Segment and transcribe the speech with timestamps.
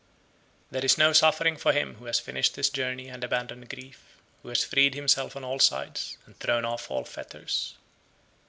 [0.71, 0.71] 90.
[0.71, 4.03] There is no suffering for him who has finished his journey, and abandoned grief,
[4.41, 7.75] who has freed himself on all sides, and thrown off all fetters.